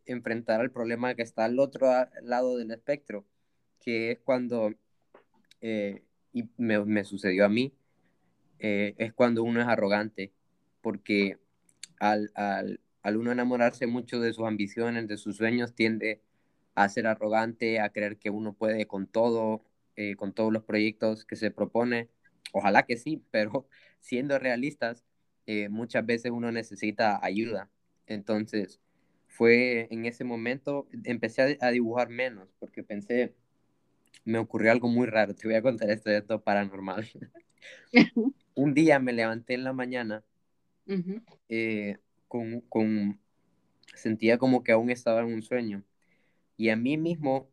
[0.06, 1.88] enfrentar al problema que está al otro
[2.22, 3.24] lado del espectro
[3.82, 4.72] que es cuando,
[5.60, 7.74] eh, y me, me, sucedió a mí,
[8.58, 10.32] eh, es cuando uno es arrogante,
[10.80, 11.38] porque
[12.02, 16.20] al, al, al, uno enamorarse mucho de sus ambiciones, de sus sueños, tiende
[16.74, 19.64] a ser arrogante, a creer que uno puede con todo,
[19.96, 22.08] eh, con todos los proyectos que se propone.
[22.52, 23.68] Ojalá que sí, pero
[24.00, 25.04] siendo realistas,
[25.70, 27.68] muchas veces uno necesita ayuda.
[28.06, 28.80] Entonces,
[29.28, 33.34] fue en ese momento, empecé a, a dibujar menos, porque pensé,
[34.24, 35.34] me ocurrió algo muy raro.
[35.34, 37.08] Te voy a contar esto de esto paranormal.
[38.54, 40.24] un día me levanté en la mañana
[41.48, 43.20] eh, con, con,
[43.94, 45.84] sentía como que aún estaba en un sueño.
[46.56, 47.50] Y a mí mismo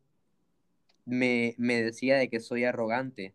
[1.04, 3.34] me, me decía de que soy arrogante.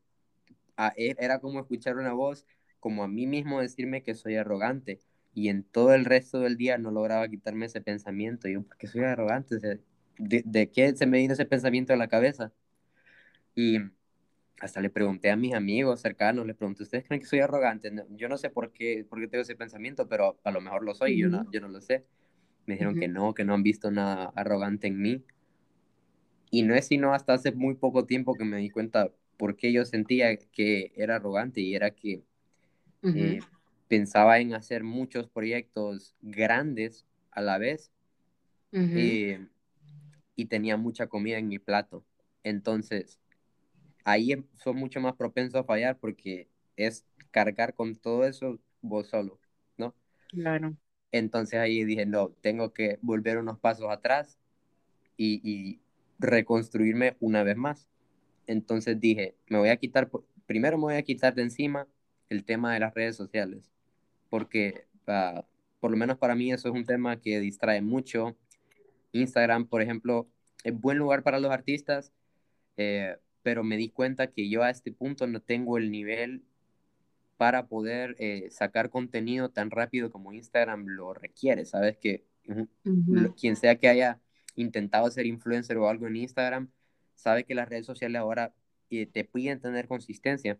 [0.97, 2.45] E, era como escuchar una voz,
[2.79, 5.01] como a mí mismo decirme que soy arrogante.
[5.33, 8.47] Y en todo el resto del día no lograba quitarme ese pensamiento.
[8.47, 9.57] Yo, ¿por qué soy arrogante?
[10.17, 12.53] ¿De, de qué se me vino ese pensamiento a la cabeza?
[13.55, 13.79] Y
[14.59, 17.91] hasta le pregunté a mis amigos cercanos, les pregunté, ¿ustedes creen que soy arrogante?
[18.11, 20.93] yo no sé por qué, por qué tengo ese pensamiento, pero a lo mejor lo
[20.95, 22.05] soy, yo, no, yo no lo sé.
[22.65, 25.23] Me dijeron que no, que no han visto nada arrogante en mí.
[26.49, 29.71] Y no es sino hasta hace muy poco tiempo que me di cuenta por qué
[29.73, 32.23] yo sentía que era arrogante y era que
[33.13, 33.39] eh,
[33.87, 37.91] pensaba en hacer muchos proyectos grandes a la vez
[38.71, 39.45] eh,
[40.35, 42.05] y tenía mucha comida en mi plato.
[42.43, 43.19] Entonces,
[44.05, 49.07] ahí em, son mucho más propensos a fallar porque es cargar con todo eso vos
[49.09, 49.39] solo,
[49.77, 49.93] ¿no?
[50.29, 50.77] Claro.
[51.11, 54.37] Entonces ahí dije, no, tengo que volver unos pasos atrás
[55.17, 55.81] y, y
[56.19, 57.87] reconstruirme una vez más.
[58.47, 60.09] Entonces dije, me voy a quitar,
[60.45, 61.87] primero me voy a quitar de encima
[62.29, 63.71] el tema de las redes sociales,
[64.29, 65.41] porque uh,
[65.79, 68.35] por lo menos para mí eso es un tema que distrae mucho.
[69.13, 70.27] Instagram, por ejemplo,
[70.63, 72.11] es buen lugar para los artistas,
[72.77, 76.41] eh, pero me di cuenta que yo a este punto no tengo el nivel
[77.37, 81.95] para poder eh, sacar contenido tan rápido como Instagram lo requiere, ¿sabes?
[81.99, 82.25] Que
[83.39, 84.19] quien sea que haya
[84.55, 86.71] intentado ser influencer o algo en Instagram,
[87.13, 88.51] sabe que las redes sociales ahora
[88.89, 90.57] eh, te piden tener consistencia,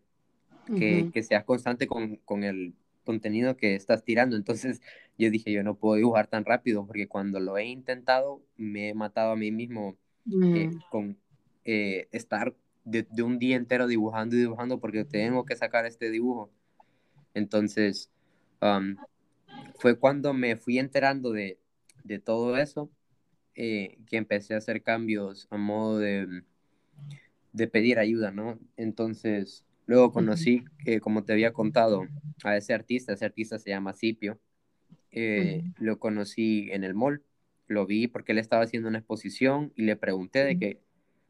[0.67, 4.35] que, que seas constante con, con, el contenido que estás tirando.
[4.35, 4.79] Entonces
[5.17, 8.93] yo dije, yo no puedo dibujar tan rápido porque cuando lo he intentado me he
[8.93, 10.79] matado a mí mismo eh, mm.
[10.91, 11.17] con
[11.63, 12.53] estar
[12.85, 16.51] de, un día entero dibujando y dibujando porque tengo que sacar este dibujo.
[17.33, 18.09] Entonces,
[18.61, 18.95] um,
[19.79, 21.59] fue cuando me fui enterando de,
[22.23, 22.89] todo eso
[23.55, 26.43] eh, que empecé a hacer cambios a modo de,
[27.51, 28.59] de pedir ayuda, ¿no?
[28.77, 32.05] Entonces, luego conocí, eh, como te había contado,
[32.43, 34.39] a ese artista, ese artista se llama Cipio,
[35.11, 37.23] eh, lo conocí en el mall,
[37.67, 40.81] lo vi porque él estaba haciendo una exposición y le pregunté de que,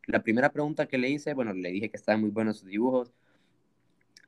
[0.07, 3.13] la primera pregunta que le hice, bueno, le dije que estaban muy buenos sus dibujos,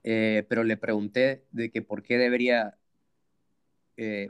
[0.04, 2.78] pero le pregunté de que por qué debería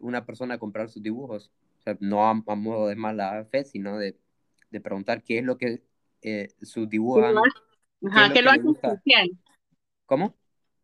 [0.02, 1.52] una persona comprar sus dibujos
[2.00, 4.18] no a, modo de mala fe, sino de,
[4.72, 5.82] de preguntar qué es lo que
[6.22, 7.24] eh, sus dibujos
[8.06, 9.32] Ajá, ¿qué, lo, hace especial?
[10.06, 10.36] ¿Cómo?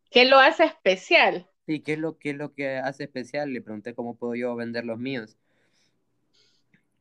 [0.10, 1.47] ¿Qué lo hace especial?
[1.67, 3.54] Sí, ¿qué es, lo, ¿qué es lo que hace especial?
[3.54, 5.38] Le pregunté cómo puedo yo vender los míos.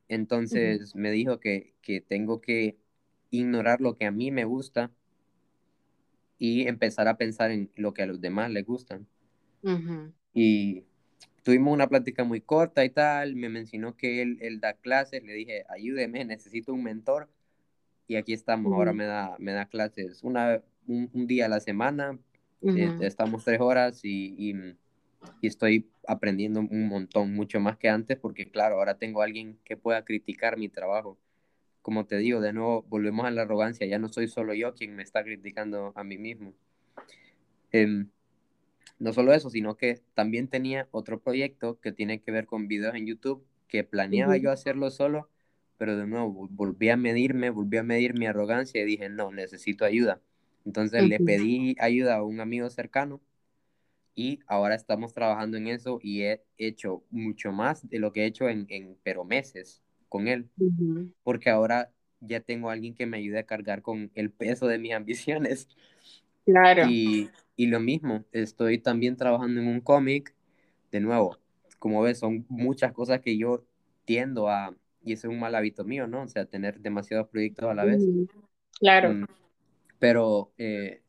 [0.09, 2.77] Entonces me dijo que, que tengo que
[3.33, 4.93] ignorar lo que a mí me gusta
[6.39, 9.07] y empezar a pensar en lo que a los demás les gustan.
[10.35, 10.85] Y
[11.43, 15.33] tuvimos una plática muy corta y tal, me mencionó que él, él da clases, le
[15.33, 17.29] dije, ayúdeme, necesito un mentor,
[18.07, 22.19] y aquí estamos, ahora me da, me da clases una, un, día a la semana,
[22.61, 24.35] eh, estamos tres horas y,
[25.41, 29.77] y, estoy aprendiendo un montón, mucho más que antes, porque claro, ahora tengo alguien que
[29.77, 31.17] pueda criticar mi trabajo.
[31.83, 34.95] Como te digo, de nuevo, volvemos a la arrogancia, ya no soy solo yo quien
[34.97, 36.55] me está criticando a mí mismo.
[37.73, 38.07] Eh,
[38.99, 42.95] no solo eso, sino que también tenía otro proyecto que tiene que ver con videos
[42.95, 45.29] en YouTube, que planeaba yo hacerlo solo,
[45.77, 49.85] pero de nuevo volví a medirme, volví a medir mi arrogancia y dije, no, necesito
[49.85, 50.21] ayuda.
[50.65, 53.21] Entonces le pedí ayuda a un amigo cercano
[54.15, 58.27] y ahora estamos trabajando en eso y he hecho mucho más de lo que he
[58.27, 59.83] hecho en, en pero meses
[60.13, 60.51] con él,
[61.23, 64.79] porque ahora ya tengo a alguien que me ayude a cargar con el peso de
[64.79, 65.69] mis ambiciones.
[66.45, 66.87] Claro.
[66.87, 70.35] Y, y lo mismo, estoy también trabajando en un cómic,
[70.91, 71.39] de nuevo,
[71.79, 73.65] como ves, son muchas cosas que yo
[74.05, 76.23] tiendo a, y ese es un mal hábito mío, ¿no?
[76.23, 78.03] O sea, tener demasiados proyectos a la vez.
[78.79, 79.15] Claro.
[79.15, 79.27] Mm,
[79.99, 81.01] pero eh,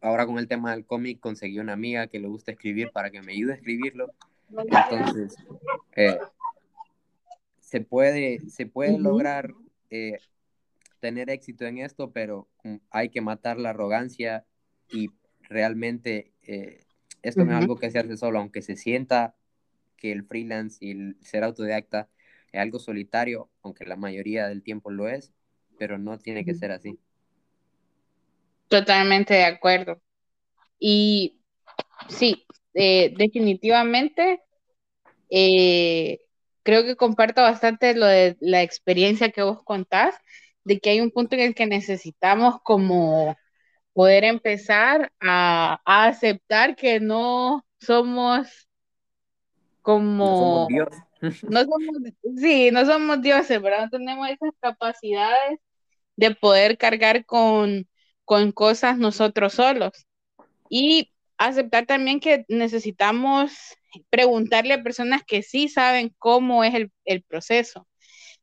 [0.00, 3.20] ahora con el tema del cómic conseguí una amiga que le gusta escribir para que
[3.20, 4.10] me ayude a escribirlo.
[4.56, 5.36] Entonces,
[5.96, 6.18] eh,
[7.74, 9.52] se puede, se puede lograr
[9.90, 10.20] eh,
[11.00, 14.46] tener éxito en esto, pero mm, hay que matar la arrogancia
[14.88, 15.08] y
[15.40, 16.84] realmente eh,
[17.22, 19.34] esto no es algo que se hace solo, aunque se sienta
[19.96, 22.08] que el freelance y el ser autodidacta
[22.52, 25.32] es algo solitario, aunque la mayoría del tiempo lo es,
[25.76, 27.00] pero no tiene que ser así.
[28.68, 30.00] Totalmente de acuerdo.
[30.78, 31.40] Y
[32.08, 34.44] sí, eh, definitivamente
[35.28, 36.20] eh,
[36.64, 40.16] creo que comparto bastante lo de la experiencia que vos contás,
[40.64, 43.36] de que hay un punto en el que necesitamos como
[43.92, 48.68] poder empezar a, aceptar que no somos
[49.82, 50.66] como...
[51.42, 51.96] No somos
[52.36, 55.60] sí, no somos dioses, pero no tenemos esas capacidades
[56.16, 57.86] de poder cargar con,
[58.24, 60.06] con cosas nosotros solos.
[60.68, 63.52] Y aceptar también que necesitamos
[64.10, 67.86] preguntarle a personas que sí saben cómo es el, el proceso,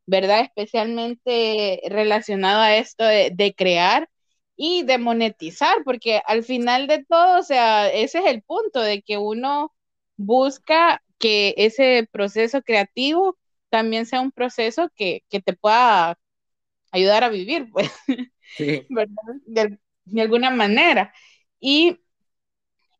[0.05, 0.41] ¿verdad?
[0.41, 4.09] Especialmente relacionado a esto de, de crear
[4.55, 9.01] y de monetizar, porque al final de todo, o sea, ese es el punto de
[9.01, 9.73] que uno
[10.17, 13.37] busca que ese proceso creativo
[13.69, 16.17] también sea un proceso que, te pueda
[16.91, 17.91] ayudar a vivir, pues,
[19.45, 19.79] De,
[20.21, 21.13] alguna manera.
[21.59, 21.99] Y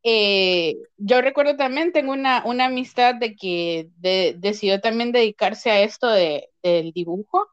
[0.04, 6.10] eh, yo recuerdo también, tengo una, una amistad de que decidió también dedicarse a esto
[6.10, 7.48] de, del dibujo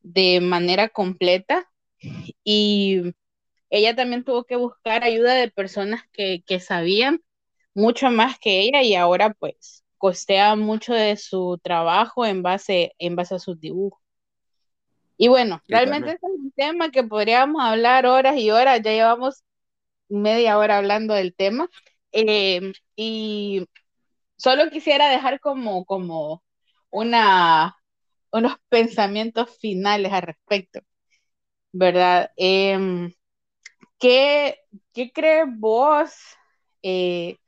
[0.00, 1.68] de manera completa.
[2.44, 3.14] Y
[3.70, 7.22] ella también tuvo que buscar ayuda de personas que, sabían
[7.74, 13.16] mucho más que ella y ahora pues costea mucho de su trabajo en base, en
[13.16, 14.00] base a sus dibujos.
[15.16, 19.44] Y bueno, realmente es un tema que podríamos hablar horas y horas, ya llevamos
[20.12, 21.68] media hora hablando del tema.
[22.12, 23.66] Em, y
[24.36, 26.44] solo quisiera dejar como, como
[26.90, 27.76] una,
[28.32, 30.80] unos pensamientos finales al respecto,
[31.72, 32.30] ¿verdad?
[32.36, 33.12] Em,
[34.00, 34.58] ¿Qué,
[34.94, 36.12] qué crees vos
[36.82, 37.38] eh,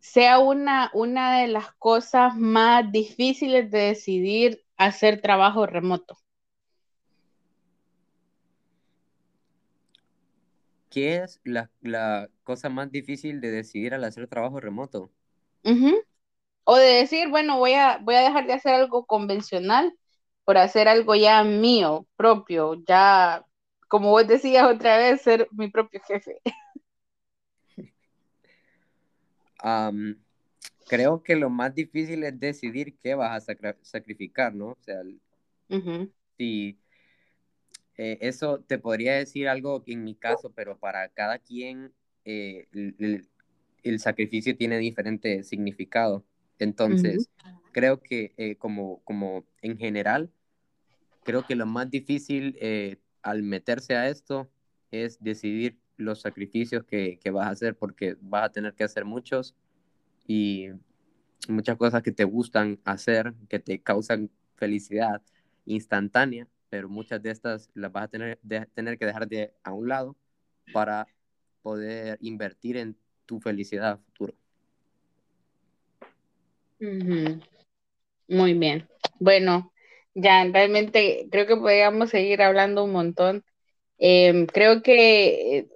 [0.00, 6.18] sea una, una de las cosas más difíciles de decidir hacer trabajo remoto?
[10.90, 11.70] ¿Qué es la,
[12.42, 15.10] cosa más difícil de decidir al hacer trabajo remoto?
[16.64, 19.96] O de decir, bueno, voy a, voy a dejar de hacer algo convencional
[20.44, 23.46] por hacer algo ya mío, propio, ya
[23.88, 26.40] como vos decías otra vez, ser mi propio jefe.
[30.88, 34.70] creo que lo más difícil es decidir qué vas a sacrificar, ¿no?
[34.70, 35.02] O sea,
[36.36, 36.79] Sí,
[38.02, 41.92] eh, eso te podría decir algo en mi caso, pero para cada quien
[42.24, 46.24] eh, el, sacrificio tiene diferente significado.
[46.58, 47.28] Entonces,
[47.72, 50.30] creo que eh, como, como en general,
[51.24, 52.58] creo que lo más difícil
[53.20, 54.50] al meterse a esto
[54.90, 59.04] es decidir los sacrificios que, que, vas a hacer, porque vas a tener que hacer
[59.04, 59.54] muchos
[60.26, 60.68] y
[61.48, 65.20] muchas cosas que te gustan hacer, que te causan felicidad
[65.66, 68.38] instantánea, pero muchas de estas las vas a tener,
[68.98, 70.16] que dejar de a un lado
[70.72, 71.06] para
[71.62, 72.96] poder invertir en
[73.26, 74.34] tu felicidad futuro.
[78.28, 78.88] Muy bien.
[79.18, 79.72] Bueno,
[80.14, 83.44] ya realmente creo que podríamos seguir hablando un montón.
[83.98, 85.68] Em, creo que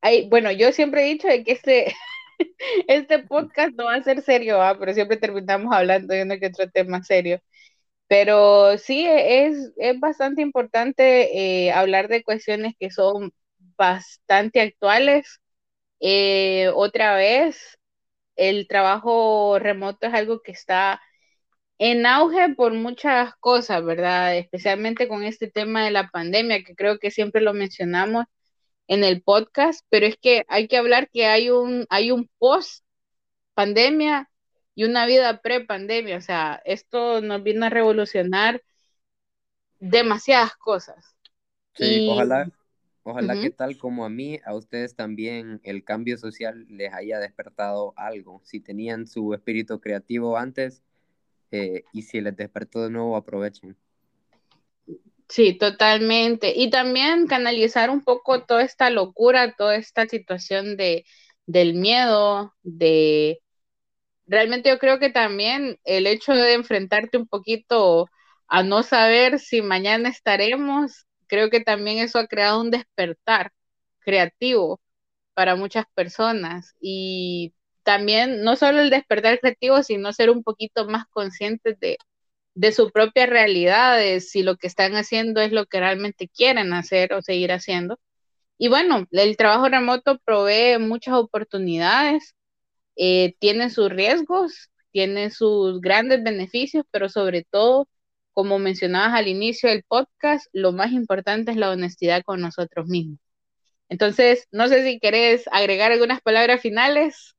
[0.00, 1.94] hay, bueno, yo siempre he dicho de que este,
[2.88, 6.70] este podcast no va a ser serio, pero siempre terminamos hablando de uno que otro
[6.70, 7.40] tema serio.
[8.08, 13.32] Pero sí, es, es bastante importante eh, hablar de cuestiones que son
[13.76, 15.40] bastante actuales.
[16.00, 17.78] Eh, otra vez,
[18.36, 21.00] el trabajo remoto es algo que está
[21.78, 24.36] en auge por muchas cosas, ¿verdad?
[24.38, 28.24] Especialmente con este tema de la pandemia, que creo que siempre lo mencionamos
[28.88, 32.84] en el podcast, pero es que hay que hablar que hay un, hay un post
[33.54, 34.30] pandemia
[34.74, 36.16] y una vida pre-pandemia.
[36.16, 38.62] O sea, esto nos vino a revolucionar
[39.78, 41.14] demasiadas cosas.
[41.74, 42.50] Sí, ojalá,
[43.02, 47.92] ojalá que tal como a mí, a ustedes también el cambio social les haya despertado
[47.96, 48.40] algo.
[48.44, 50.82] Si tenían su espíritu creativo antes
[51.50, 53.76] eh, y si les despertó de nuevo, aprovechen.
[55.28, 56.52] Sí, totalmente.
[56.54, 61.04] Y también canalizar un poco toda esta locura, toda esta situación de,
[61.46, 63.40] del miedo, de,
[64.26, 68.08] realmente yo creo que también el hecho de enfrentarte un poquito
[68.48, 73.52] a no saber si mañana estaremos, creo que también eso ha creado un despertar
[74.00, 74.80] creativo
[75.34, 77.54] para muchas personas y
[77.84, 81.98] también no solo el despertar creativo, sino ser un poquito más conscientes de,
[82.54, 86.72] de su propia realidad, de si lo que están haciendo es lo que realmente quieren
[86.72, 87.98] hacer o seguir haciendo.
[88.58, 92.34] Y bueno, el trabajo remoto provee muchas oportunidades,
[92.96, 97.88] eh, tiene sus riesgos, tiene sus grandes beneficios, pero sobre todo,
[98.32, 103.18] como mencionabas al inicio del podcast, lo más importante es la honestidad con nosotros mismos.
[103.88, 107.34] Entonces, no sé si querés agregar algunas palabras finales.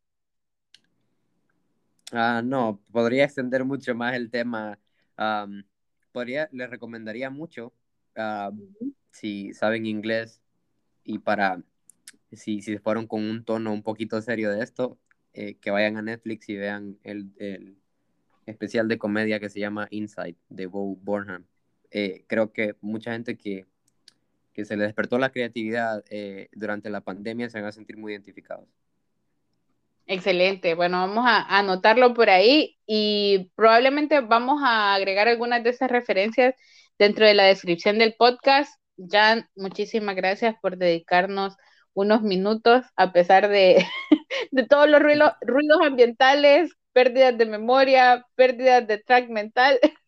[2.11, 4.77] Ah, no, podría extender mucho más el tema.
[6.11, 7.73] podría, les recomendaría mucho,
[9.11, 10.41] si saben inglés
[11.03, 11.61] y para,
[12.31, 14.97] si, si fueron con un tono un poquito serio de esto,
[15.37, 17.75] eh, que vayan a Netflix y vean el, el,
[18.45, 21.45] especial de comedia que se llama Inside de Bo Burnham.
[21.91, 23.65] Eh, creo que mucha gente que,
[24.53, 28.13] que, se le despertó la creatividad eh, durante la pandemia se van a sentir muy
[28.13, 28.69] identificados.
[30.07, 30.73] Excelente.
[30.73, 36.55] Bueno, vamos a anotarlo por ahí y probablemente vamos a agregar algunas de esas referencias
[36.97, 38.79] dentro de la descripción del podcast.
[38.97, 41.57] Jan, muchísimas gracias por dedicarnos
[41.93, 43.85] unos minutos a pesar de,
[44.55, 49.77] de todos los ruidos, ruidos ambientales, pérdidas de memoria, pérdidas de track mental.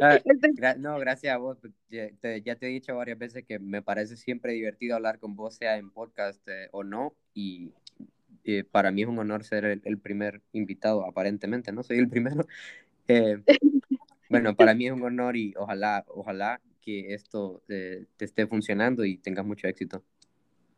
[0.00, 0.20] Ah,
[0.78, 1.58] no, gracias a vos.
[1.88, 5.78] Ya te, he dicho varias veces que me parece siempre divertido hablar con vos, sea
[5.78, 7.72] en podcast eh, o no, y
[8.70, 11.82] para mí es un honor ser el, primer invitado, aparentemente, ¿no?
[11.82, 12.46] Soy el primero.
[13.06, 13.42] Eh,
[14.30, 19.04] bueno, para mí es un honor y ojalá, ojalá que esto eh, te esté funcionando
[19.04, 20.02] y tengas mucho éxito.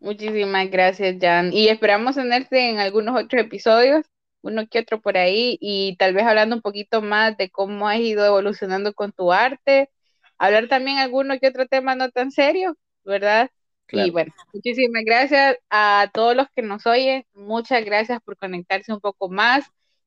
[0.07, 1.53] Muchísimas gracias, Jan.
[1.53, 4.07] Y esperamos tenerte en algunos otros episodios,
[4.41, 7.99] uno que otro por ahí, y tal vez hablando un poquito más de cómo has
[7.99, 9.91] ido evolucionando con tu arte,
[10.39, 13.51] hablar también alguno que otro tema no tan serio, ¿verdad?
[13.91, 17.25] Y bueno, muchísimas gracias a todos los que nos oyen.
[17.35, 19.65] Muchas gracias por conectarse un poco más.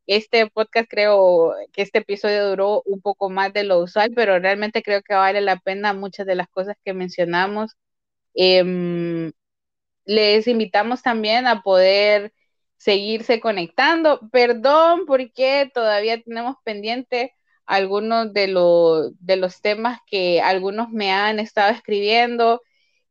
[0.07, 4.81] Este podcast creo que este episodio duró un poco más de lo usual, pero realmente
[4.81, 7.75] creo que vale la pena muchas de las cosas que mencionamos.
[8.33, 9.33] Eh,
[10.09, 12.33] les invitamos también a poder
[12.77, 14.19] seguirse conectando.
[14.31, 17.35] Perdón porque todavía tenemos pendiente
[17.67, 18.47] algunos de,
[19.19, 22.61] de los temas que algunos me han estado escribiendo.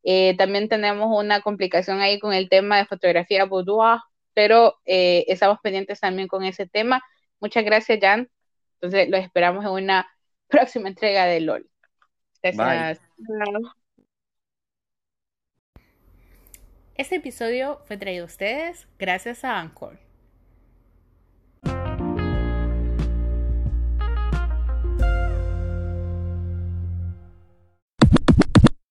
[0.03, 4.01] Eh, también tenemos una complicación ahí con el tema de fotografía boudoir,
[4.35, 7.01] pero eh, estamos pendientes también con ese tema.
[7.39, 8.29] Muchas gracias, Jan.
[8.81, 10.09] Entonces, los esperamos en una
[10.49, 11.71] próxima entrega de LOL.
[12.43, 13.01] Gracias.
[16.99, 20.01] Este episodio fue traído a ustedes gracias a Anchor.